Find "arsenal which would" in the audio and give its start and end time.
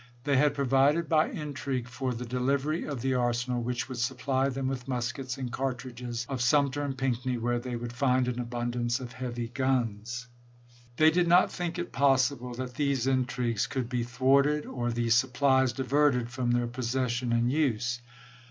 3.13-3.99